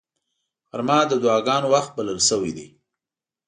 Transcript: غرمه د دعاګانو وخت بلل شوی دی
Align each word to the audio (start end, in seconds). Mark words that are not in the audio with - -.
غرمه 0.71 0.97
د 1.09 1.11
دعاګانو 1.23 1.67
وخت 1.73 1.91
بلل 1.97 2.19
شوی 2.27 2.51
دی 2.57 2.67